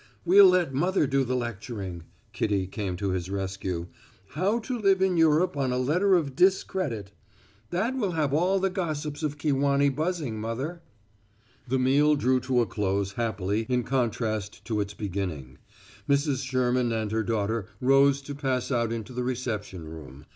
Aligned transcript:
"We'll 0.25 0.47
let 0.47 0.73
mother 0.73 1.05
do 1.05 1.23
the 1.23 1.35
lecturing," 1.35 2.05
Kitty 2.33 2.65
came 2.65 2.95
to 2.97 3.09
his 3.11 3.29
rescue. 3.29 3.85
"'How 4.29 4.57
to 4.61 4.79
Live 4.79 4.99
in 4.99 5.15
Europe 5.15 5.55
on 5.55 5.71
a 5.71 5.77
Letter 5.77 6.15
of 6.15 6.35
Discredit.' 6.35 7.11
That 7.69 7.95
will 7.95 8.13
have 8.13 8.33
all 8.33 8.57
the 8.59 8.71
gossips 8.71 9.21
of 9.21 9.37
Kewanee 9.37 9.89
buzzing, 9.95 10.41
mother." 10.41 10.81
The 11.67 11.77
meal 11.77 12.15
drew 12.15 12.39
to 12.39 12.61
a 12.61 12.65
close 12.65 13.11
happily 13.11 13.67
in 13.69 13.83
contrast 13.83 14.65
to 14.65 14.79
its 14.81 14.95
beginning. 14.95 15.59
Mrs. 16.09 16.43
Sherman 16.47 16.91
and 16.91 17.11
her 17.11 17.21
daughter 17.21 17.67
rose 17.79 18.23
to 18.23 18.33
pass 18.33 18.71
out 18.71 18.91
into 18.91 19.13
the 19.13 19.23
reception 19.23 19.87
room. 19.87 20.25